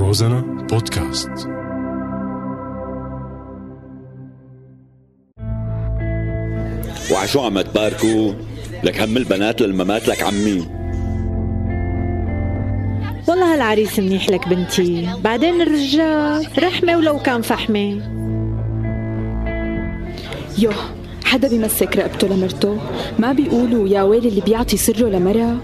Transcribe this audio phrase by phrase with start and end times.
[0.00, 1.30] روزانا بودكاست.
[7.12, 8.32] وعشو عم تباركوا
[8.84, 10.66] لك هم البنات للممات لك عمي.
[13.28, 15.08] والله هالعريس منيح لك بنتي.
[15.24, 18.02] بعدين الرجال رحمة ولو كان فحمة.
[20.58, 20.74] يوه
[21.24, 22.78] حدا بيمسك رقبته لمرته؟
[23.18, 25.56] ما بيقولوا يا ويلي اللي بيعطي سره لمرة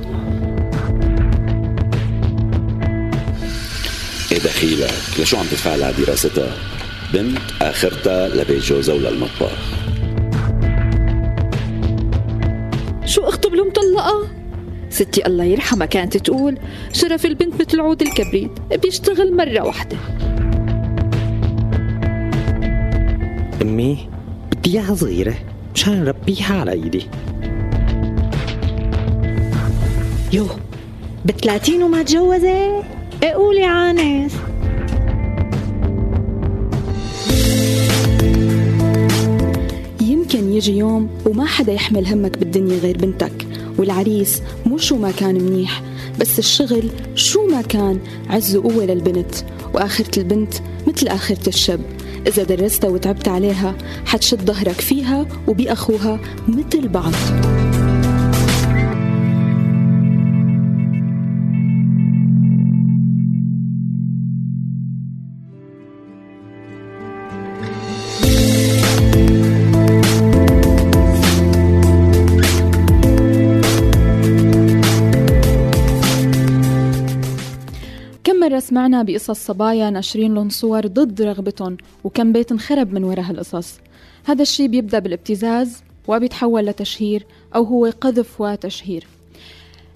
[4.56, 6.56] دخيلك لشو عم تدفع لها دراستها
[7.12, 9.52] بنت آخرتها لبيت جوزها وللمطبخ
[13.04, 14.28] شو اخته بلو مطلقة؟
[14.90, 16.58] ستي الله يرحمها كانت تقول
[16.92, 18.50] شرف البنت مثل عود الكبريت
[18.82, 19.96] بيشتغل مرة واحدة.
[23.62, 24.08] أمي
[24.52, 25.34] بدي إياها صغيرة
[25.74, 27.06] مشان نربيها على إيدي.
[30.32, 30.46] يو
[31.24, 32.84] بثلاثين وما تجوزت؟
[33.22, 34.32] إيه قولي عانس.
[40.56, 43.46] يجي يوم وما حدا يحمل همك بالدنيا غير بنتك.
[43.78, 45.82] والعريس مو شو ما كان منيح
[46.20, 47.98] بس الشغل شو ما كان
[48.30, 49.34] عز وقوة للبنت
[49.74, 50.54] وآخرة البنت
[50.86, 51.80] مثل آخرة الشب
[52.26, 53.74] إذا درستها وتعبت عليها
[54.06, 57.12] حتشد ظهرك فيها وبأخوها مثل بعض.
[78.46, 83.78] مرة سمعنا بقصص صبايا ناشرين لهم صور ضد رغبتهم وكم بيت انخرب من وراء هالقصص.
[84.24, 89.06] هذا الشيء بيبدأ بالابتزاز وبيتحول لتشهير أو هو قذف وتشهير.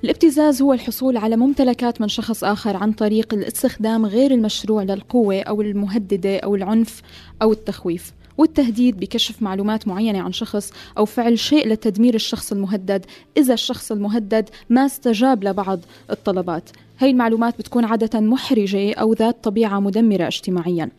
[0.05, 5.63] الابتزاز هو الحصول على ممتلكات من شخص آخر عن طريق الاستخدام غير المشروع للقوة أو
[5.63, 7.03] المهددة أو العنف
[7.43, 8.13] أو التخويف.
[8.41, 13.07] والتهديد بكشف معلومات معينة عن شخص أو فعل شيء لتدمير الشخص المهدد.
[13.37, 15.81] إذا الشخص المهدد ما استجاب لبعض
[16.11, 16.71] الطلبات.
[16.99, 20.91] هاي المعلومات بتكون عادة محرجة أو ذات طبيعة مدمرة اجتماعيا.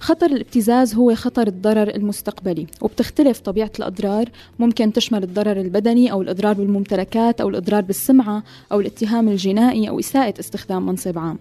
[0.00, 4.28] خطر الابتزاز هو خطر الضرر المستقبلي وبتختلف طبيعة الأضرار.
[4.58, 10.40] ممكن تشمل الضرر البدني أو الإضرار بالممتلكات أو الإضرار بالسمعة أو الاتهام الجنائي أو إساءة
[10.40, 11.38] استخدام منصب عام.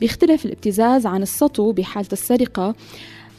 [0.00, 2.74] بيختلف الابتزاز عن السطو بحالة السرقة.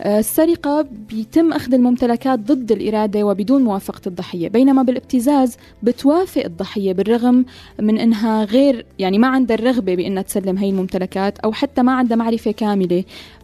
[0.01, 7.45] آه، السرقة بيتم أخذ الممتلكات ضد الإرادة وبدون موافقة الضحية بينما بالابتزاز بتوافق الضحية بالرغم
[7.79, 12.17] من أنها غير يعني ما عندها الرغبة بأنها تسلم هي الممتلكات أو حتى ما عندها
[12.17, 13.03] معرفة كاملة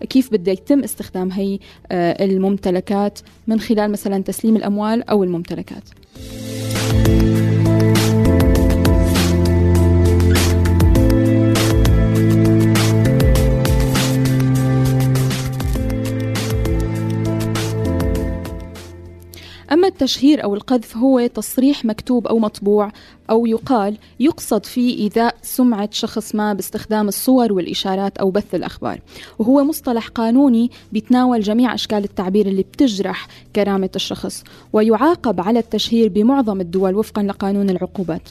[0.09, 1.59] كيف بده يتم استخدام هي
[1.91, 5.83] آه، الممتلكات من خلال مثلا تسليم الأموال أو الممتلكات.
[19.71, 22.91] أما التشهير أو القذف هو تصريح مكتوب أو مطبوع
[23.29, 28.99] أو يقال يقصد فيه إيذاء سمعة شخص ما باستخدام الصور والإشارات أو بث الأخبار.
[29.39, 34.43] وهو مصطلح قانوني بيتناول جميع أشكال التعبير اللي بتجرح كرامة الشخص
[34.73, 38.29] ويعاقب على التشهير بمعظم الدول وفقا لقانون العقوبات.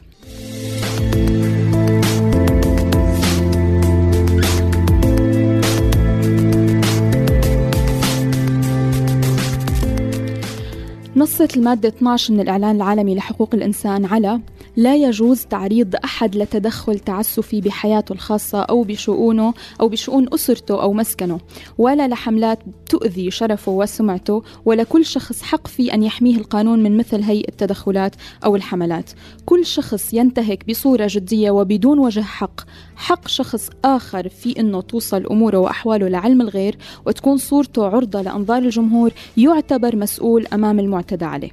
[11.20, 14.40] نصت المادة 12 من الإعلان العالمي لحقوق الإنسان على
[14.76, 21.40] لا يجوز تعريض أحد لتدخل تعسفي بحياته الخاصة أو بشؤونه أو بشؤون أسرته أو مسكنه
[21.78, 22.58] ولا لحملات
[22.88, 28.14] تؤذي شرفه وسمعته ولكل شخص حق في أن يحميه القانون من مثل هي التدخلات
[28.44, 29.10] أو الحملات.
[29.46, 32.60] كل شخص ينتهك بصورة جدية وبدون وجه حق.
[32.96, 39.10] حق شخص آخر في أنه توصل أموره وأحواله لعلم الغير وتكون صورته عرضة لأنظار الجمهور
[39.36, 41.50] يعتبر مسؤول أمام المعتدى عليه.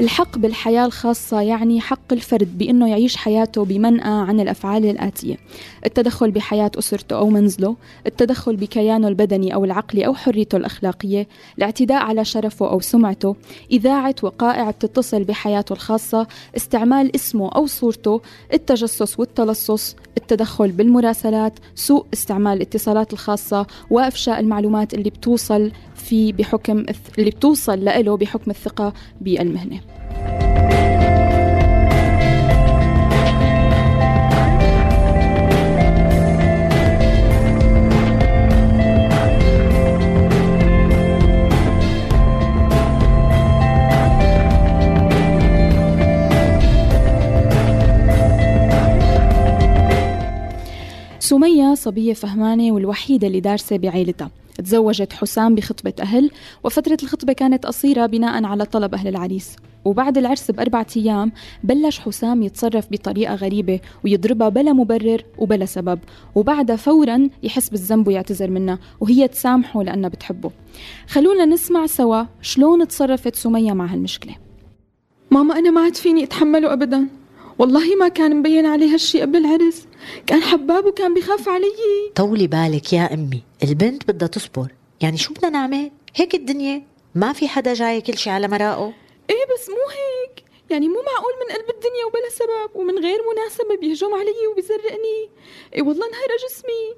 [0.00, 5.36] الحق بالحياة الخاصة يعني حق الفرد بأنه يعيش حياته بمنأى عن الأفعال الآتية.
[5.86, 7.76] التدخل بحياة أسرته أو منزله
[8.06, 11.28] التدخل بكيانه البدني أو العقلي أو حريته الأخلاقية
[11.58, 13.36] الاعتداء على شرفه أو سمعته
[13.70, 16.26] إذاعة وقائع بتتصل بحياته الخاصة
[16.56, 18.20] استعمال اسمه أو صورته
[18.52, 25.72] التجسس والتلصص التدخل بالمراسلات سوء استعمال الاتصالات الخاصة وإفشاء المعلومات اللي بتوصل
[26.08, 26.84] في بحكم
[27.18, 29.80] اللي بتوصل له بحكم الثقة بالمهنة.
[51.26, 54.30] سمية صبية فهمانة والوحيدة اللي دارسة بعيلتها.
[54.64, 56.30] تزوجت حسام بخطبة أهل
[56.64, 59.56] وفترة الخطبة كانت قصيرة بناء على طلب أهل العريس.
[59.84, 61.32] وبعد العرس بأربعة أيام
[61.64, 65.98] بلش حسام يتصرف بطريقة غريبة ويضربها بلا مبرر وبلا سبب.
[66.34, 70.50] وبعدها فورا يحس بالذنب ويعتذر منها وهي تسامحه لأنها بتحبه.
[71.08, 74.34] خلونا نسمع سوا شلون تصرفت سمية مع هالمشكلة.
[75.30, 77.08] ماما أنا ما عاد فيني أتحمله أبدا.
[77.58, 79.86] والله ما كان مبين عليه هالشي قبل العرس
[80.26, 81.72] كان حباب وكان بخاف علي.
[82.14, 84.72] طولي بالك يا أمي البنت بدها تصبر.
[85.00, 86.82] يعني شو بدنا نعمل؟ هيك الدنيا؟
[87.14, 88.92] ما في حدا جاي كل شي على مراقه؟
[89.30, 90.44] إيه بس مو هيك.
[90.70, 95.30] يعني مو معقول من قلب الدنيا وبلا سبب ومن غير مناسبة بيهجم علي وبيزرقني.
[95.74, 96.94] إيه والله انهار جسمي.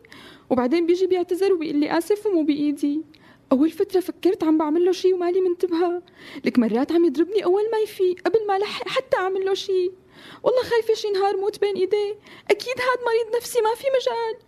[0.50, 3.02] وبعدين بيجي بيعتذر وبيقول لي آسف ومو بإيدي.
[3.52, 6.02] أول فترة فكرت عم بعمل له شي ومالي منتبهة.
[6.44, 9.90] لك مرات عم يضربني أول ما يفيق قبل ما لحق حتى أعمل له شي.
[10.42, 12.14] والله خايفة شي نهار موت بين ايديه
[12.50, 14.42] أكيد هاد مريض نفسي ما في مجال.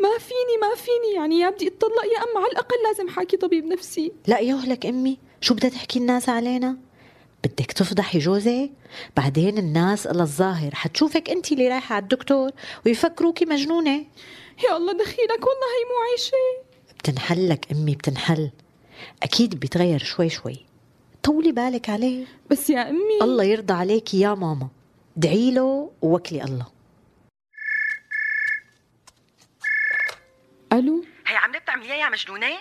[0.00, 1.14] ما فيني ما فيني.
[1.14, 4.12] يعني يا بدي أتطلق يا أما على الأقل لازم حاكي طبيب نفسي.
[4.26, 6.76] لا يهلك أمي شو بدها تحكي الناس علينا؟
[7.44, 8.70] بدك تفضحي جوزك
[9.16, 12.50] بعدين الناس إلا الظاهر حتشوفك انت اللي رايحة على الدكتور
[12.86, 14.04] ويفكروكي مجنونة.
[14.64, 16.36] يا الله دخيلك والله هي مو عايشة.
[16.98, 18.50] بتنحل لك أمي بتنحل.
[19.22, 20.66] أكيد بيتغير شوي شوي.
[21.22, 22.24] طولي بالك عليه.
[22.50, 23.22] بس يا أمي.
[23.22, 24.68] الله يرضى عليك يا ماما.
[25.16, 26.66] ادعي له ووكلي الله
[30.72, 32.56] ألو هي عم بتعمليها يا مجنونة؟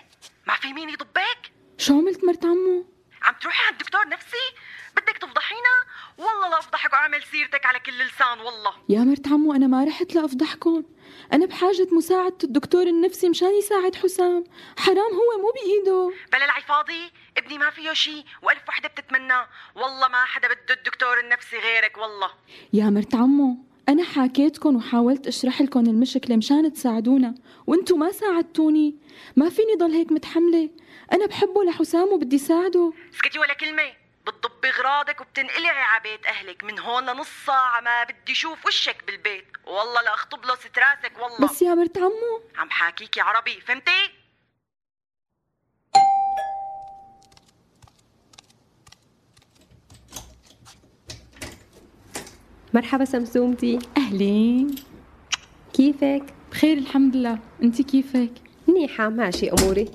[0.48, 2.86] ما في مين يضبك؟ شو عملت مرت عمو
[3.22, 4.46] عم تروحي عند دكتور نفسي؟
[4.96, 5.76] بدك تفضحينا؟
[6.18, 8.74] والله لا أفضحك وأعمل سيرتك على كل لسان والله.
[8.90, 10.84] يا مرت عمو أنا ما رحت لأفضحكم.
[11.34, 14.44] أنا بحاجة مساعدة الدكتور النفسي مشان يساعد حسام.
[14.78, 16.14] حرام هو مو بإيده.
[16.34, 17.12] بلا العي فاضي.
[17.38, 19.48] ابني ما فيه شيء وألف وحدة بتتمنى.
[19.76, 22.30] والله ما حدا بده الدكتور النفسي غيرك والله.
[22.74, 23.58] يا مرت عمو
[23.90, 27.36] أنا حكيتكم وحاولت أشرح لكم المشكلة مشان تساعدونا
[27.68, 28.96] وانتو ما ساعدتوني.
[29.36, 30.70] ما فيني ضل هيك متحملة.
[31.14, 32.94] أنا بحبه لحسام وبدي ساعده.
[33.14, 34.03] اسكتي ولا كلمة.
[34.64, 36.64] بتضبي غراضك وبتنقلعي على بيت أهلك.
[36.64, 39.46] من هون لنص ساعة ما بدي أشوف وشك بالبيت.
[39.66, 41.48] والله لا أخطب له ست راسك والله.
[41.48, 42.42] بس يا مرت عمو.
[42.58, 44.12] عم حاكيكي عربي فهمتي؟
[52.74, 54.76] مرحبا سمسومتي أهلين.
[55.74, 57.40] كيفك؟ بخير الحمد لله.
[57.64, 58.32] انت كيفك؟
[58.68, 59.92] منيحة ماشي أموري.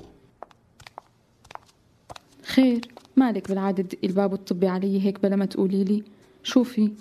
[2.43, 2.98] خير.
[3.19, 6.03] مالك بالعادة تدقي الباب وتطبي علي هيك بلا ما تقولي لي؟
[6.43, 6.91] شوفي.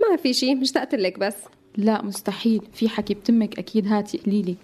[0.00, 1.36] ما في شي مشتقت لك بس.
[1.76, 2.62] لا مستحيل.
[2.72, 4.56] في حكي بتمك أكيد هاتي قولي لي.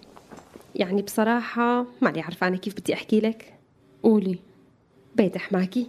[0.74, 3.54] يعني بصراحة ماني عرفانة كيف بدي أحكي لك.
[4.02, 4.38] قولي.
[5.16, 5.86] بيت حماكي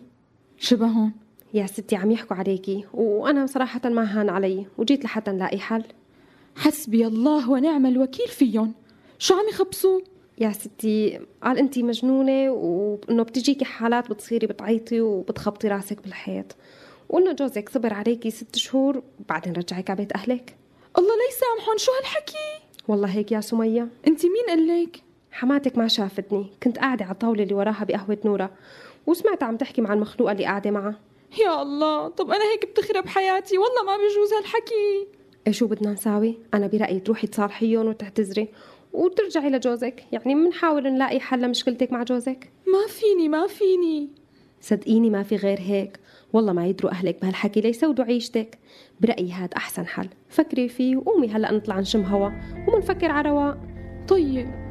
[0.58, 1.12] شبهون
[1.54, 2.86] يا ستي عم يحكوا عليكي.
[2.94, 4.66] وأنا صراحة ما هان علي.
[4.78, 5.84] وجيت لحتى نلاقي حل.
[6.56, 8.74] حسبي الله ونعم الوكيل فيهم.
[9.20, 10.00] شو عم يخبصوا؟
[10.38, 16.56] يا ستي قال انتي مجنونة وإنه بتجيكي حالات بتصيري بتعيطي وبتخبطي راسك بالحيط.
[17.10, 20.56] وإنه جوزك صبر عليكي ست شهور وبعدين رجعك على بيت أهلك.
[20.98, 23.88] الله لا يسامحهم شو هالحكي؟ والله هيك يا سمية.
[24.08, 25.02] انت مين قال لك؟
[25.32, 26.48] حماتك ما شافتني.
[26.64, 28.52] كنت قاعدة على الطاولة اللي وراها بقهوة نورة
[29.08, 31.00] وسمعت عم تحكي مع المخلوقة اللي قاعدة معها.
[31.40, 35.08] يا الله طب أنا هيك بتخرب حياتي؟ والله ما بيجوز هالحكي.
[35.48, 38.48] إيه شو بدنا نساوي؟ أنا برأيي تروحي تصالحيهم وتعتذري.
[38.98, 42.52] وترجعي لجوزك يعني بنحاول نلاقي حل لمشكلتك مع جوزك.
[42.68, 44.10] ما فيني ما فيني.
[44.62, 46.00] صدقيني ما في غير هيك.
[46.34, 48.58] والله ما يدروا أهلك بهالحكي ليسودوا عيشتك.
[49.02, 50.08] برأيي هاد أحسن حل.
[50.30, 52.30] فكري فيه وقومي هلأ نطلع نشم هوا
[52.68, 53.58] ومنفكر على رواق.
[54.08, 54.67] طيب.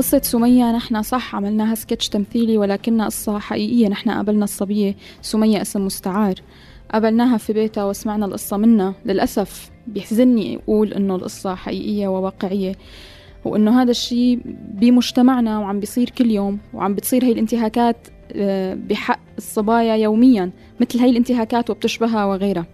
[0.00, 3.88] قصة سمية نحن صح عملناها سكتش تمثيلي ولكنها قصة حقيقية.
[3.88, 6.34] نحن قابلنا الصبية سمية اسم مستعار.
[6.92, 8.94] قابلناها في بيتها وسمعنا القصة منها.
[9.04, 12.72] للأسف بيحزني أقول إنه القصة حقيقية وواقعية
[13.44, 14.40] وإنه هذا الشيء
[14.74, 17.96] بمجتمعنا وعم بيصير كل يوم وعم بتصير هي الانتهاكات
[18.32, 22.66] آه، بحق الصبايا يوميا مثل هي الانتهاكات وبتشبهها وغيرها.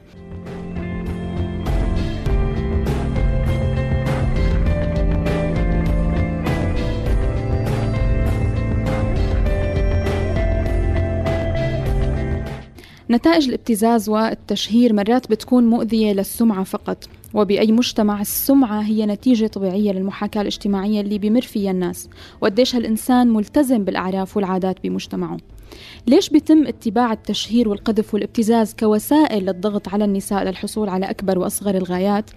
[13.10, 20.40] نتائج الابتزاز والتشهير مرات بتكون مؤذية للسمعة فقط وبأي مجتمع السمعة هي نتيجة طبيعية للمحاكاة
[20.40, 22.08] الاجتماعية اللي بمر فيها الناس
[22.40, 25.36] وقديش هالإنسان ملتزم بالأعراف والعادات بمجتمعه
[26.06, 32.30] ليش بيتم اتباع التشهير والقذف والابتزاز كوسائل للضغط على النساء للحصول على أكبر وأصغر الغايات؟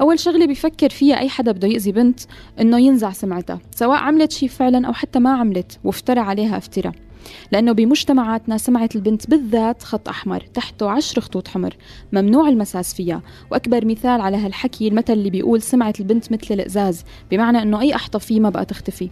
[0.00, 2.20] أول شغلة بيفكر فيها أي حدا بده يأذي بنت
[2.60, 6.92] إنه ينزع سمعتها سواء عملت شي فعلا أو حتى ما عملت وافترى عليها افتراء
[7.52, 11.76] لأنه بمجتمعاتنا سمعة البنت بالذات خط أحمر تحته عشر خطوط حمر
[12.12, 13.22] ممنوع المساس فيها.
[13.50, 18.18] وأكبر مثال على هالحكي المثل اللي بيقول سمعة البنت مثل الإزاز بمعنى أنه أي أحطة
[18.18, 19.08] فيه ما بقى تختفي.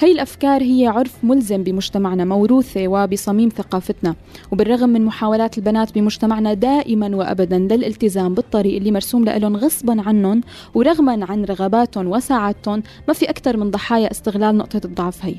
[0.00, 4.14] هي الأفكار هي عرف ملزم بمجتمعنا موروثة وبصميم ثقافتنا.
[4.52, 10.40] وبالرغم من محاولات البنات بمجتمعنا دائما وأبدا للالتزام بالطريق اللي مرسوم لهم غصبا عنهم
[10.74, 15.34] ورغما عن رغباتهم وسعادتهم ما في أكثر من ضحايا استغلال نقطة الضعف هي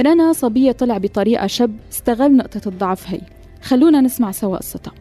[0.00, 3.20] رنا صبية طلع بطريقة شب استغل نقطة الضعف هي.
[3.62, 4.94] خلونا نسمع سوا قصتها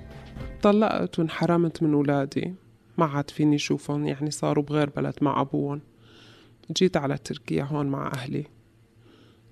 [0.61, 2.53] طلقت وانحرمت من ولادي.
[2.97, 5.81] ما عاد فيني شوفهم يعني صاروا بغير بلد مع أبوهم.
[6.71, 8.45] جيت على تركيا هون مع أهلي.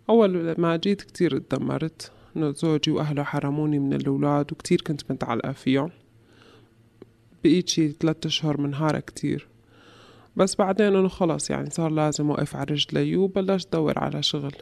[0.10, 5.92] أول ما جيت كتير اتدمرت إنه زوجي وأهله حرموني من الأولاد وكتير كنت متعلقة فيهم.
[7.44, 9.48] بقيت شي ثلاثة أشهر منهارة كتير.
[10.36, 14.54] بس بعدين إنه خلص يعني صار لازم وقف على رجلي وبلشت دور على شغل.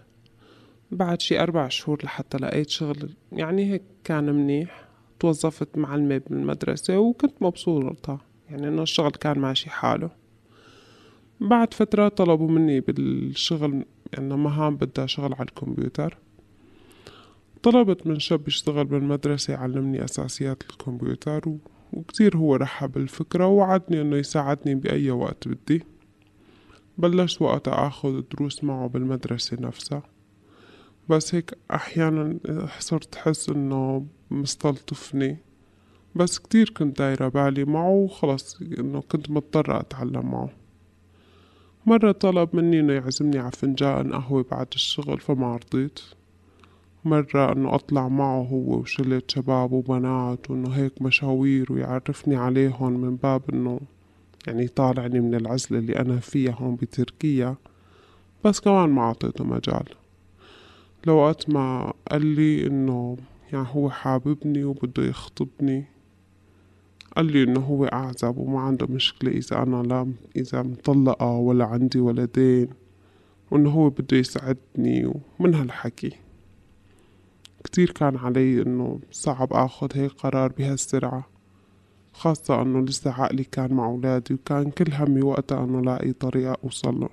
[0.93, 3.09] بعد شي أربع شهور لحتى لقيت شغل.
[3.31, 4.88] يعني هيك كان منيح.
[5.19, 10.09] توظفت معلمة بالمدرسة وكنت مبسوطة يعني إنه الشغل كان ماشي حاله.
[11.39, 13.85] بعد فترة طلبوا مني بالشغل
[14.17, 16.17] إنه مهام بدها شغل على الكمبيوتر.
[17.63, 21.41] طلبت من شاب يشتغل بالمدرسة يعلمني أساسيات الكمبيوتر
[21.93, 25.83] وكتير هو رحب بالفكرة ووعدني إنه يساعدني بأي وقت بدي.
[26.97, 30.03] بلشت وقتها أخذ دروس معه بالمدرسة نفسها.
[31.10, 32.38] بس هيك أحيانا
[32.79, 35.38] صرت أحس إنه مستلطفني.
[36.15, 40.50] بس كتير كنت دايرة بالي معه وخلص إنه كنت مضطرة أتعلم معه.
[41.86, 46.00] مرة طلب مني إنه يعزمني على فنجان قهوة بعد الشغل فما رضيت.
[47.05, 53.41] مرة إنه أطلع معه هو وشلة شباب وبنات وإنه هيك مشاوير ويعرفني عليهم من باب
[53.53, 53.79] إنه
[54.48, 57.55] يعني يطالعني من العزلة اللي أنا فيها هون بتركيا.
[58.45, 59.86] بس كمان ما عطيته مجال.
[61.05, 63.17] لو وقت ما قال لي إنه
[63.53, 65.86] يعني هو حاببني وبده يخطبني.
[67.15, 72.00] قال لي إنه هو أعزب وما عنده مشكلة إذا أنا لا إذا مطلقة ولا عندي
[72.00, 72.69] ولدين
[73.51, 76.12] وإنه هو بده يساعدني ومن هالحكي.
[77.63, 81.27] كتير كان علي إنه صعب أخذ هيك قرار بهالسرعة
[82.13, 87.10] خاصة إنه لسه عقلي كان مع أولادي وكان كل همي وقتها إنه لاقي طريقة أوصلن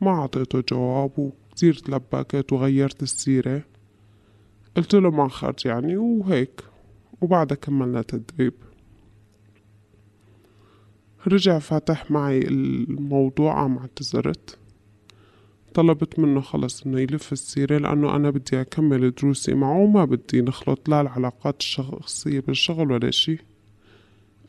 [0.00, 3.62] ما عطيته جواب وكتير تلبكت وغيرت السيرة.
[4.76, 6.64] قلت له ما خرج يعني وهيك
[7.20, 8.54] وبعدها كملنا تدريب.
[11.26, 14.58] رجع فتح معي الموضوع عم اعتذرت.
[15.74, 20.88] طلبت منه خلص إنه يلف السيرة لأنه أنا بدي أكمل دروسي معه وما بدي نخلط
[20.88, 23.38] لا العلاقات الشخصية بالشغل ولا شي.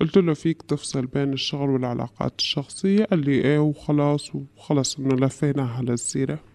[0.01, 5.63] قلت له فيك تفصل بين الشغل والعلاقات الشخصية؟ قال لي إيه وخلاص وخلص إنه لفينا
[5.63, 6.54] على السيرة.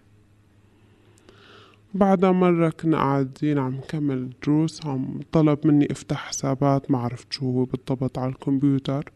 [1.93, 7.45] بعدها مرة كنا قاعدين عم نكمل دروس عم طلب مني أفتح حسابات ما عرفت شو
[7.45, 9.11] هو بالضبط على الكمبيوتر.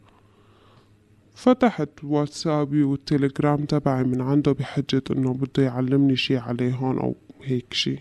[1.34, 7.98] فتحت واتسابي والتليجرام تبعي من عنده بحجة إنه بده يعلمني شي عليهن أو هيك شي.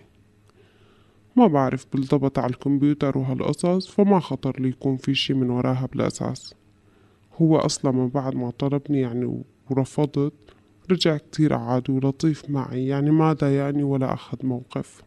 [1.35, 6.55] ما بعرف بالضبط على الكمبيوتر وهالقصص فما خطر لي يكون في شي من وراها بالأساس.
[7.41, 10.33] هو أصلا من بعد ما طلبني يعني ورفضت
[10.91, 15.03] رجع كتير عاد ولطيف معي يعني ما ضايقني ولا أخذ موقف.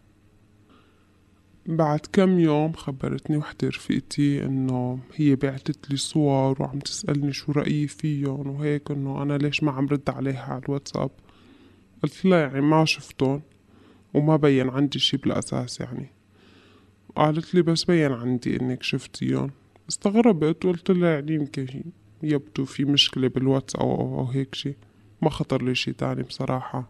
[1.66, 7.86] بعد كم يوم خبرتني وحدة رفيقتي إنه هي بعتت لي صور وعم تسألني شو رأيي
[7.86, 11.10] فيهم وهيك إنه أنا ليش ما عم رد عليها على الواتساب.
[12.02, 13.42] قلت لها يعني ما شفتهم
[14.14, 16.06] وما بين عندي شي بالأساس يعني.
[17.16, 19.50] قالت لي بس بين عندي إنك شفتيهم.
[19.88, 21.66] استغربت وقلت لها يعني يمكن
[22.22, 24.76] يبدو في مشكلة بالواتس أو, أو هيك شي.
[25.22, 26.88] ما خطر لي شي تاني بصراحة.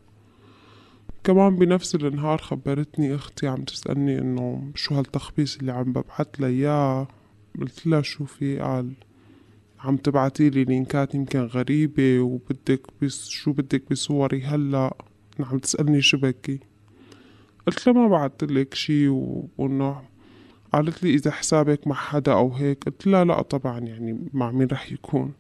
[1.25, 7.09] كمان بنفس النهار خبرتني أختي عم تسألني إنه شو هالتخبيص اللي عم ببعت لها إياه.
[7.61, 8.93] قلت لها شو في؟ قال
[9.81, 14.97] عم تبعتي لي لينكات يمكن غريبة وبدك بس شو بدك بصوري هلأ؟
[15.41, 16.61] عم تسألني شو بكي.
[17.67, 20.03] قلت لها ما بعت لك شي وإنه
[20.73, 22.85] قالت لي إذا حسابك مع حدا أو هيك.
[22.85, 25.33] قلت لها لا طبعا يعني مع مين رح يكون.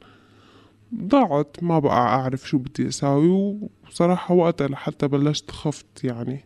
[0.95, 6.45] ضاعت ما بقى أعرف شو بدي أساوي وصراحة وقتها لحتى بلشت خفت يعني.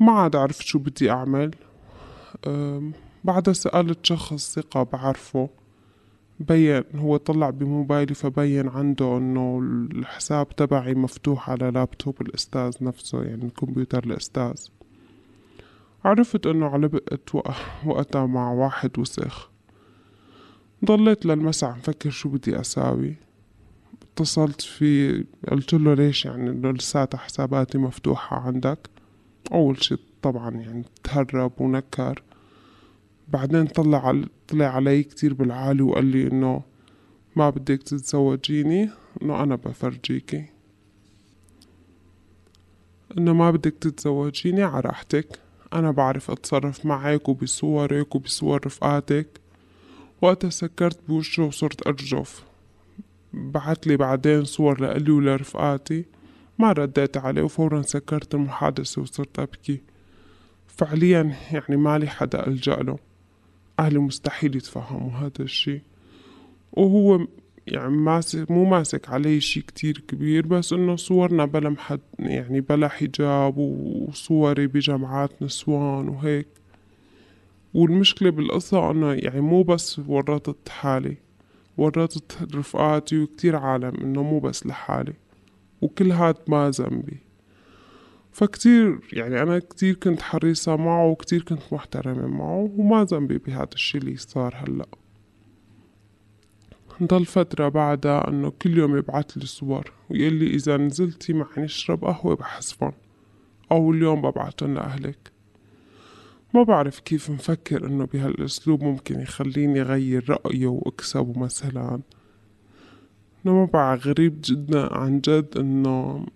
[0.00, 1.50] ما عاد عرفت شو بدي أعمل.
[3.24, 5.48] بعدها سألت شخص ثقة بعرفه.
[6.40, 9.58] بين هو طلع بموبايلي فبين عنده إنه
[9.92, 14.54] الحساب تبعي مفتوح على لابتوب الأستاذ نفسه يعني كمبيوتر الأستاذ.
[16.04, 17.54] عرفت إنه علبقت وق-
[17.86, 19.50] وقتها مع واحد وسخ.
[20.84, 23.14] ضليت للمسا عم فكر شو بدي أساوي.
[24.02, 28.78] اتصلت فيه قلت له ليش يعني انه لساتها حساباتي مفتوحة عندك؟
[29.52, 32.22] أول شي طبعا يعني تهرب ونكر.
[33.28, 34.28] بعدين طلع عل...
[34.48, 36.62] طلع علي كتير بالعالي وقال لي إنه
[37.36, 38.90] ما بدك تتزوجيني
[39.22, 40.44] إنه أنا بفرجيكي.
[43.18, 45.38] إنه ما بدك تتزوجيني على راحتك.
[45.72, 49.43] أنا بعرف أتصرف معك وبصورك وبصور رفقاتك.
[50.24, 52.44] وقتها سكرت بوشه وصرت ارجف
[53.32, 56.04] بعت لي بعدين صور لإلي ولرفقاتي.
[56.58, 59.80] ما رديت عليه وفورا سكرت المحادثة وصرت أبكي.
[60.66, 62.98] فعليا يعني مالي حدا ألجأ له.
[63.78, 65.82] أهلي مستحيل يتفهموا هذا الشي
[66.72, 67.26] وهو
[67.66, 72.88] يعني ماسك مو ماسك علي شي كتير كبير بس إنه صورنا بلا محد يعني بلا
[72.88, 76.63] حجاب وصوري بجامعات نسوان وهيك.
[77.74, 81.16] والمشكلة بالقصة إنه يعني مو بس ورطت حالي
[81.76, 85.14] ورطت رفقاتي وكتير عالم إنه مو بس لحالي
[85.82, 87.18] وكل هاد ما ذنبي.
[88.32, 93.98] فكتير يعني أنا كتير كنت حريصة معه وكتير كنت محترمة معه وما ذنبي بهذا الشي
[93.98, 94.86] اللي صار هلأ.
[97.02, 102.04] ضل فترة بعدها إنه كل يوم يبعت لي صور ويقول لي إذا نزلتي معي نشرب
[102.04, 102.92] قهوة بحذفن
[103.72, 105.33] أو اليوم ببعتن لأهلك.
[106.54, 112.00] ما بعرف كيف مفكر إنه بهالأسلوب ممكن يخليني أغير رأيه وأكسبه مثلا.
[113.46, 116.26] إنه ما بعرف غريب جدا عن جد إنه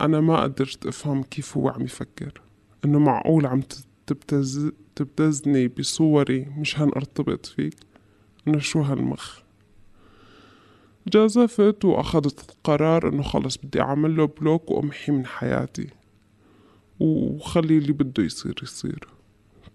[0.00, 2.40] أنا ما قدرت أفهم كيف هو عم يفكر.
[2.84, 3.62] إنه معقول عم
[4.06, 7.74] تبتز تبتزني بصوري مشان أرتبط فيك؟
[8.48, 9.38] إنه شو هالمخ؟
[11.08, 15.88] جازفت وأخذت قرار إنه خلص بدي أعمل له بلوك وأمحي من حياتي.
[17.00, 19.13] وخلي اللي بده يصير يصير.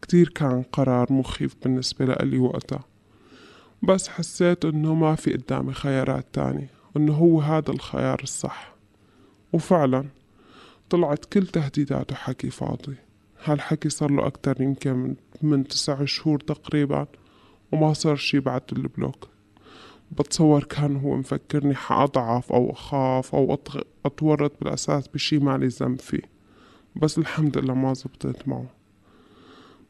[0.02, 2.84] كتير كان قرار مخيف بالنسبة لإلي وقتها.
[3.84, 8.76] بس حسيت إنه ما في قدامي خيارات تانية إنه هو هذا الخيار الصح.
[9.54, 10.06] وفعلا
[10.90, 12.96] طلعت كل تهديداته حكي فاضي.
[13.44, 17.08] هالحكي صار له أكتر يمكن من, تسع شهور تقريبا
[17.72, 19.28] وما صار شي بعد البلوك
[20.12, 23.60] بتصور كان هو مفكرني حأضعف أو أخاف أو.
[24.06, 26.22] أتورط بالأساس بشي مالي ذنب فيه.
[26.96, 28.79] بس الحمد لله ما زبطت معه.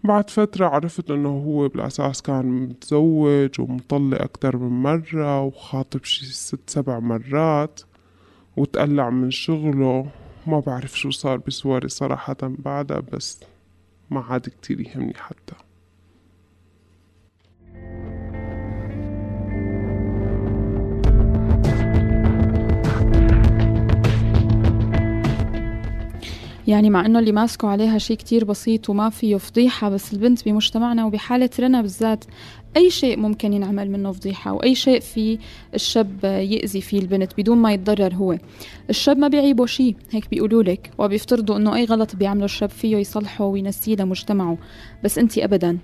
[0.04, 6.70] بعد فترة عرفت إنه هو بالأساس كان متزوج ومطلق أكتر من مرة وخاطب شي ست
[6.70, 7.82] سبع مرات
[8.58, 10.10] وتقلع من شغله.
[10.48, 13.40] ما بعرف شو صار بصوري صراحة بعدها بس
[14.10, 15.69] ما عاد كتير يهمني حتى.
[26.70, 31.06] يعني مع إنه اللي ماسكه عليها شيء كتير بسيط وما فيه فضيحة بس البنت بمجتمعنا
[31.06, 32.26] وبحالة رنا بالذات
[32.78, 35.38] أي شيء ممكن ينعمل منه فضيحة وأي شيء فيه
[35.74, 38.38] الشاب يأذي فيه البنت بدون ما يتضرر هو.
[38.90, 43.46] الشاب ما بيعيبه شيء هيك بيقولوا لك وبيفترضوا إنه أي غلط بيعمله الشاب فيه يصلحه
[43.46, 44.58] وينسيه لمجتمعه.
[45.04, 45.78] بس أنت أبدا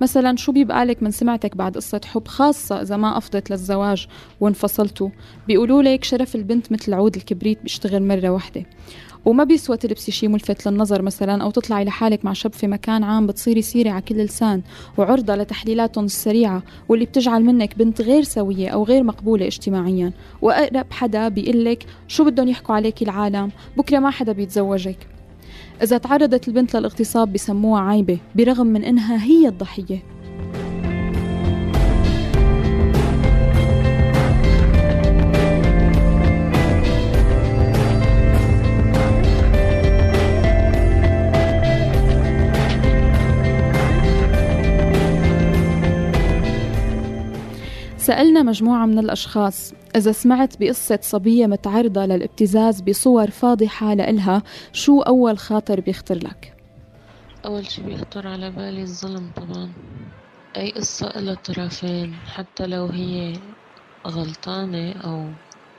[0.00, 4.06] مثلا شو بيبقى لك من سمعتك بعد قصة حب خاصة إذا ما أفضت للزواج
[4.40, 5.08] وانفصلتوا؟
[5.48, 8.64] بيقولوا لك شرف البنت مثل عود الكبريت بيشتغل مرة واحدة.
[9.24, 13.26] وما بيسوى تلبسي شي ملفت للنظر مثلا أو تطلعي لحالك مع شاب في مكان عام
[13.26, 14.62] بتصيري سيرة على كل لسان.
[14.98, 20.12] وعرضة لتحليلاتهم السريعة واللي بتجعل منك بنت غير سوية أو غير مقبولة اجتماعيا.
[20.42, 24.98] وأقرب حدا بيقلك شو بدهم يحكوا عليك العالم بكرة ما حدا بيتزوجك.
[25.82, 30.02] إذا تعرضت البنت للاغتصاب بسموها عايبة برغم من إنها هي الضحية.
[48.10, 54.42] سألنا مجموعة من الأشخاص إذا سمعت بقصة صبية متعرضة للابتزاز بصور فاضحة لإلها
[54.72, 56.56] شو أول خاطر بيخطر لك؟
[57.46, 59.72] أول شي بيخطر على بالي الظلم طبعا.
[60.56, 63.32] أي قصة إلها طرفين حتى لو هي
[64.06, 65.32] غلطانة أو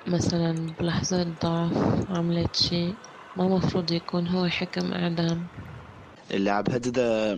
[0.08, 1.74] مثلا بلحظة ضعف
[2.10, 2.94] عملت شي
[3.36, 5.48] ما مفروض يكون هو حكم إعدام.
[6.32, 7.38] اللي عم بهددها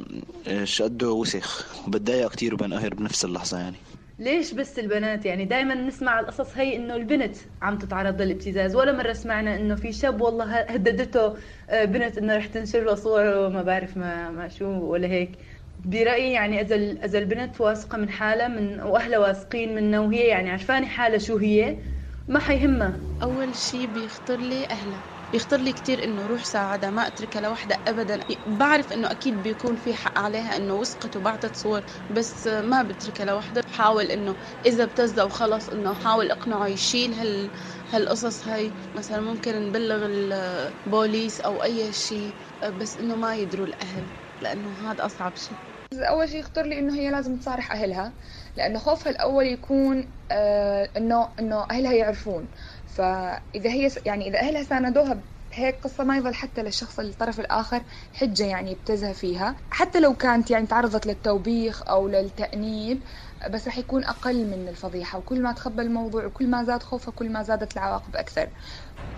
[0.63, 1.65] شقده وسخ.
[1.87, 3.77] وبتضايق كتير وبنقهر بنفس اللحظة يعني.
[4.17, 8.75] ليش بس البنات؟ يعني دائما نسمع القصص هي إنه البنت عم تتعرض للابتزاز.
[8.75, 11.33] ولا مرة سمعنا إنه في شاب والله هددته
[11.71, 15.37] بنت إنه رح تنشر له صور وما بعرف ما, ما شو ولا هيك.
[15.77, 20.87] برأيي يعني إذا إذا البنت واثقة من حالها من وأهلها واثقين منها وهي يعني عرفانة
[20.87, 21.83] حالها شو هي
[22.27, 23.07] ما حيهمها.
[23.21, 25.12] أول شي بيخطر لي أهلها.
[25.33, 28.19] بيخطر لي كتير إنه روح ساعدها ما أتركها لوحدها ابدا.
[28.45, 33.63] بعرف إنه أكيد بيكون في حق عليها إنه وثقت وبعتت صور بس ما بتركها لوحدها.
[33.67, 37.51] بحاول إنه إذا ابتزها وخلص إنه حاول أقنعه يشيل هال
[37.89, 38.73] هالقصص هاي.
[38.95, 44.09] مثلا ممكن نبلغ البوليس أو أي شيء بس إنه ما يدروا الأهل
[44.41, 45.57] لأنه هذا أصعب شيء.
[45.93, 48.13] أول شيء يخطر لي إنه هي لازم تصارح أهلها
[48.55, 52.49] لأنه خوفها الأول يكون آه انه إنه أهلها يعرفون.
[52.95, 57.81] فإذا هي يعني إذا أهلها ساندوها بهيك قصة ما يظل حتى للشخص الطرف الآخر
[58.13, 59.55] حجة يعني يبتزها فيها.
[59.69, 63.03] حتى لو كانت يعني تعرضت للتوبيخ أو للتأنيب
[63.49, 65.17] بس رح يكون أقل من الفضيحة.
[65.17, 68.47] وكل ما تخبى الموضوع وكل ما زاد خوفها كل ما زادت العواقب أكثر.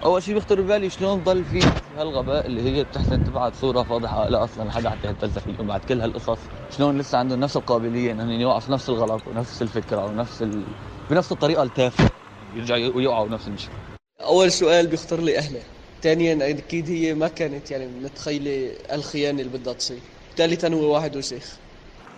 [0.03, 1.59] أول شيء بيخطر ببالي شلون ضل في
[1.97, 5.59] هالغباء اللي هي بتحسن تبعت صورة فاضحة؟ لا أصلا حدا حتى يهتز فيه.
[5.59, 6.39] وبعد كل هالقصص
[6.77, 10.63] شلون لسه عندهم نفس القابلية إنهم يوقعوا في نفس الغلط ونفس الفكرة ونفس ال...
[11.09, 12.09] بنفس الطريقة التافهة.
[12.55, 13.77] يرجعوا ويوقعوا بنفس المشكلة
[14.21, 15.63] أول سؤال بيخطر لي أهله
[16.01, 20.03] ثانيا أكيد هي ما كانت يعني متخيلة الخيانة اللي بدها تصير.
[20.37, 21.61] ثالثا هو واحد وسيخ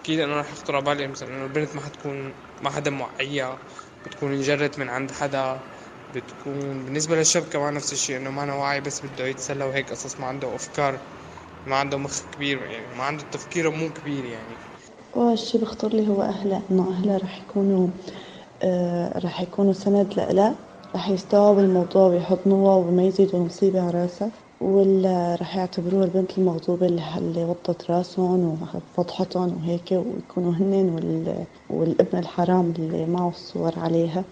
[0.01, 3.59] أكيد أنا رح يخطر على بالي مثلا إنه البنت ما حتكون ما حدا موعية.
[4.05, 5.61] بتكون انجرت من عند حدا.
[6.09, 10.19] بتكون بالنسبة للشاب كمان نفس الشيء إنه ما أنا واعي بس بده يتسلى وهيك قصص.
[10.19, 10.99] ما عنده أفكار
[11.65, 14.61] ما عنده مخ كبير يعني ما عنده تفكيره مو كبير يعني.
[15.15, 17.87] أول شيء بخطر لي هو أهلها إنه أهلها رح يكونوا
[18.63, 20.55] آه رح يكونوا سند لإلها
[20.95, 27.43] رح يستوعبوا الموضوع ويحضنوها وما يزيدوا المصيبة على راسها ولا رح يعتبروها البنت المغضوبة اللي,
[27.43, 28.57] وطت راسهم
[28.97, 31.45] وفضحتهم وهيك ويكونوا هنن وال...
[31.69, 34.23] والابن الحرام اللي معه الصور عليها.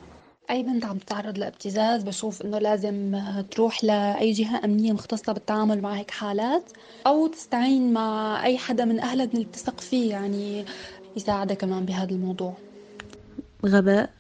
[0.50, 3.20] أي بنت عم تتعرض لابتزاز؟ بشوف إنه لازم
[3.52, 6.72] تروح لأي جهة أمنية مختصة بالتعامل مع هيك حالات.
[7.08, 10.66] أو تستعين مع أي حدا من أهلها اللي بتثق فيه يعني
[11.18, 12.54] يساعدها كمان بهذا الموضوع.
[13.66, 14.15] غباء.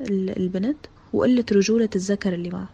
[0.00, 2.68] البنت وقلة رجولة الذكر اللي معه.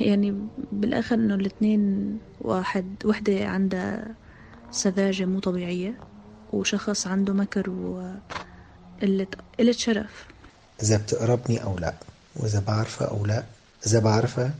[0.00, 4.14] يعني بالآخر إنه الاتنين واحد وحدة عندها
[4.70, 5.94] سذاجة مو طبيعية
[6.52, 9.26] وشخص عنده مكر وقلة
[9.58, 10.26] قلة شرف.
[10.82, 11.94] إذا بتقربني أو لا
[12.36, 13.44] وإذا بعرفها أو لا
[13.86, 14.54] إذا بعرفها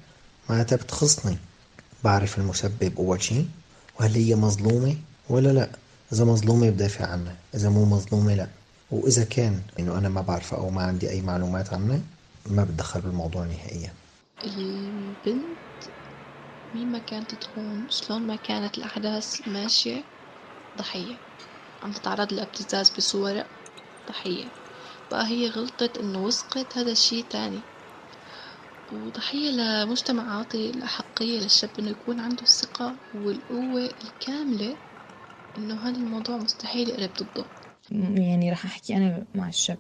[0.51, 1.37] معناتها بتخصني.
[2.05, 3.45] بعرف المسبب أول شي
[4.01, 4.97] وهل هي مظلومة
[5.29, 5.69] ولا لا.
[6.13, 8.49] إذا مظلومة بدافع عنها إذا مو مظلومة لا.
[8.91, 12.01] وإذا كان إنه أنا ما بعرفها أو ما عندي أي معلومات عنها
[12.47, 13.95] ما بتدخل بالموضوع نهائيا.
[14.45, 15.59] البنت
[16.75, 20.05] مين ما كانت تكون شلون ما كانت الأحداث ماشية؟
[20.77, 21.17] ضحية.
[21.83, 23.45] عم تتعرض لابتزاز بصور
[24.09, 24.49] ضحية.
[25.11, 27.63] بقى هي غلطت إنه وثقت هذا الشي تاني.
[28.93, 34.77] وضحية لمجتمع عاطي الأحقية للشاب إنه يكون عنده الثقة والقوة الكاملة
[35.59, 37.45] إنه هذا الموضوع مستحيل يقلب ضده.
[37.93, 39.79] يعني رح أحكي أنا مع الشاب.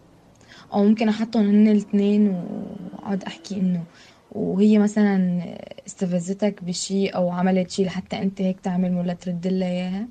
[0.74, 3.86] أو ممكن أحطهم هن الاثنين وأقعد أحكي إنه
[4.30, 5.42] وهي مثلا
[5.86, 10.08] استفزتك بشي أو عملت شي لحتى أنت هيك تعمل ولا ترد لها إياها.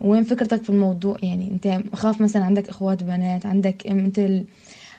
[0.00, 4.46] وين فكرتك في الموضوع؟ يعني أنت خاف مثلا عندك إخوات بنات عندك أم أنت ال...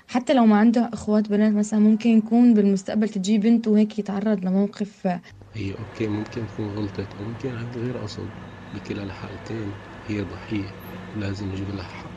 [0.08, 5.08] حتى لو ما عنده إخوات بنات مثلا ممكن يكون بالمستقبل تجي بنت وهيك يتعرض لموقف.
[5.54, 8.34] هي أوكي ممكن تكون غلطت أو ممكن عند غير قصد
[8.72, 10.76] بكلا الحالتين هي ضحية
[11.14, 12.13] لازم يجيب لها حق.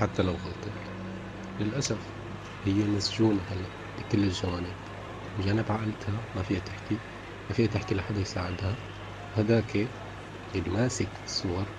[0.00, 0.92] حتى لو غلطت.
[1.58, 2.14] للأسف
[2.62, 4.76] هي مسجونة هلا بكل الجوانب.
[5.38, 7.02] جانب عائلتها ما فيها تحكي
[7.48, 8.78] ما فيها تحكي لحدا يساعدها.
[9.32, 9.76] هذاك
[10.54, 11.74] اللي ماسك الصور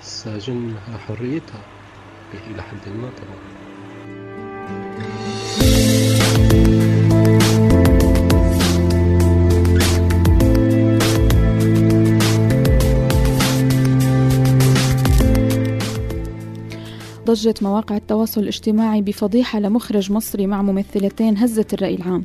[0.00, 1.70] ساجنها حريتها.
[2.34, 3.63] إلى حد ما طبعا.
[17.34, 22.24] ضجت مواقع التواصل الاجتماعي بفضيحة لمخرج مصري مع ممثلتين هزت الرأي العام.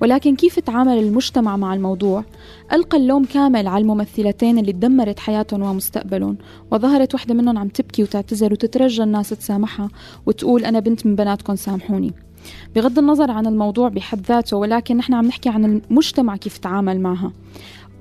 [0.00, 2.24] ولكن كيف تعامل المجتمع مع الموضوع؟
[2.72, 6.36] ألقى اللوم كامل على الممثلتين اللي تدمرت حياتهم ومستقبلهم.
[6.70, 9.88] وظهرت واحدة منهم عم تبكي وتعتذر وتترجى الناس تسامحها
[10.26, 12.12] وتقول أنا بنت من بناتكم سامحوني.
[12.74, 17.32] بغض النظر عن الموضوع بحد ذاته ولكن نحن عم نحكي عن المجتمع كيف تعامل معها.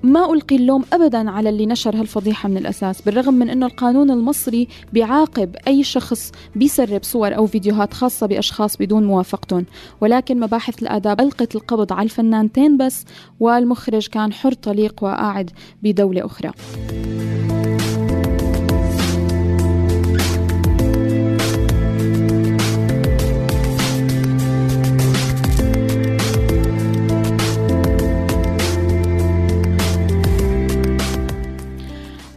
[0.04, 4.68] ما ألقي اللوم أبدا على اللي نشر هالفضيحة من الأساس بالرغم من أنه القانون المصري
[4.94, 9.66] بيعاقب أي شخص بيسرب صور أو فيديوهات خاصة بأشخاص بدون موافقتهم
[10.02, 13.06] ولكن مباحث الآداب ألقت القبض على الفنانتين بس
[13.40, 15.52] والمخرج كان حر طليق وقاعد
[15.84, 16.52] بدولة أخرى.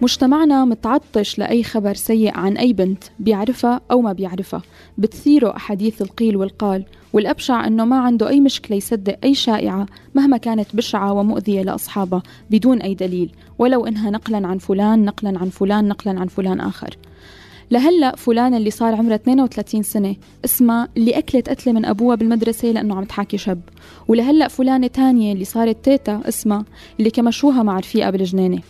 [0.02, 4.62] مجتمعنا متعطش لأي خبر سيء عن أي بنت بيعرفها أو ما بيعرفها.
[4.98, 10.76] بتثيره أحاديث القيل والقال والأبشع أنه ما عنده أي مشكلة يصدق أي شائعة مهما كانت
[10.76, 13.30] بشعة ومؤذية لأصحابها بدون أي دليل.
[13.58, 16.96] ولو إنها نقلا عن فلان نقلا عن فلان نقلا عن فلان آخر.
[17.70, 22.96] لهلأ فلانة اللي صار عمرها 32 سنة اسمها اللي أكلت قتلة من أبوها بالمدرسة لأنه
[22.96, 23.60] عم تحاكي شب
[24.08, 26.64] ولهلأ فلانة تانية اللي صارت تيتا اسمها
[26.98, 28.62] اللي كمشوها مع رفيقها بالجنينة.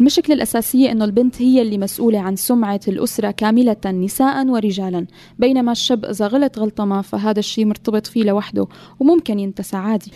[0.00, 5.06] المشكلة الأساسية أنه البنت هي اللي مسؤولة عن سمعة الأسرة كاملة نساء ورجالا.
[5.38, 8.66] بينما الشاب إذا غلط غلطة ما فهذا الشيء مرتبط فيه لوحده
[9.00, 10.12] وممكن ينتسى عادي.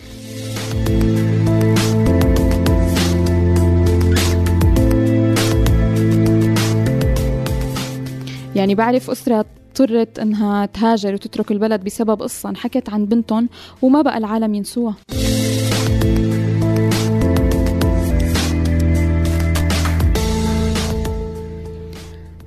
[8.55, 13.49] يعني بعرف أسرة اضطرت إنها تهاجر وتترك البلد بسبب قصة انحكت عن بنتهم
[13.81, 14.95] وما بقى العالم ينسوها.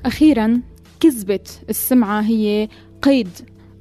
[0.09, 0.61] أخيرا
[1.01, 1.41] كذبة
[1.71, 2.69] السمعة هي
[3.03, 3.29] قيد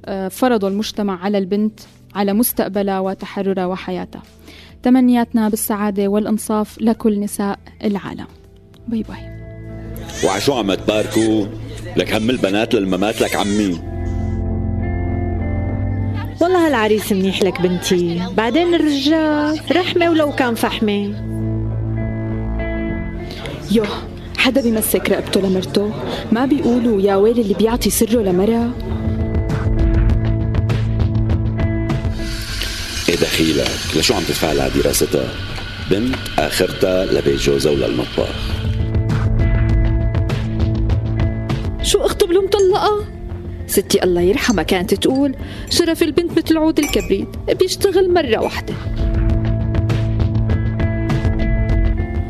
[0.05, 1.79] آه، فرضه المجتمع على البنت
[2.15, 4.23] على مستقبلها وتحررها وحياتها.
[4.83, 8.27] تمنياتنا بالسعادة والإنصاف لكل نساء العالم.
[8.87, 9.37] باي باي.
[10.25, 11.45] وعشو عم تباركوا
[11.97, 13.79] لك هم البنات للممات لك عمي.
[16.41, 18.21] والله هالعريس منيح لك بنتي.
[18.37, 21.13] بعدين الرجال رحمة ولو كان فحمة.
[23.71, 24.16] يوه.
[24.37, 25.91] حدا بيمسك رقبته لمرته؟
[26.31, 28.71] ما بيقولوا يا ويلي اللي بيعطي سره لمرة
[33.09, 35.29] إيه دخيلك لشو عم تدفع لها دراستها؟
[35.91, 38.29] بنت آخرتها لبيت جوزها وللمطبخ
[41.83, 42.37] شو اخطب له؟
[43.67, 45.35] ستي الله يرحمها كانت تقول
[45.69, 47.27] شرف البنت مثل عود الكبريت
[47.59, 48.73] بيشتغل مرة واحدة.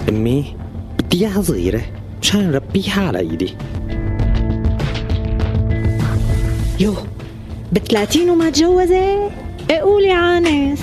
[0.10, 0.56] أمي
[1.00, 1.82] بدي إياها صغيرة.
[2.22, 3.54] مشان نربيها على إيدي
[6.80, 6.94] يو
[7.72, 8.92] بثلاثين وما تجوزت؟
[9.70, 10.80] إيه قولي عانس.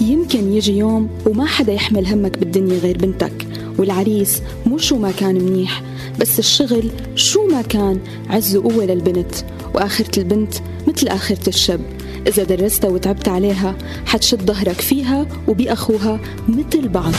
[0.00, 3.46] يمكن يجي يوم وما حدا يحمل همك بالدنيا غير بنتك
[3.78, 5.82] والعريس مو شو ما كان منيح
[6.20, 9.34] بس الشغل شو ما كان عز وقوة للبنت
[9.74, 10.54] وآخرة البنت
[10.88, 11.80] مثل آخرة الشاب.
[12.26, 17.12] إذا درستها وتعبت عليها حتشد ظهرك فيها وبأخوها مثل بعض.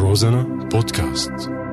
[0.00, 1.63] روزانا بودكاست.